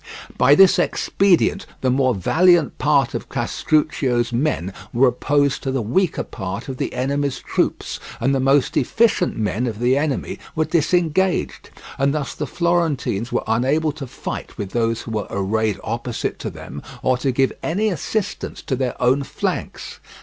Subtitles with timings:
[0.35, 6.23] By this expedient the more valiant part of Castruccio's men were opposed to the weaker
[6.23, 11.69] part of the enemy's troops, and the most efficient men of the enemy were disengaged;
[11.99, 16.49] and thus the Florentines were unable to fight with those who were arrayed opposite to
[16.49, 19.99] them, or to give any assistance to their own flanks.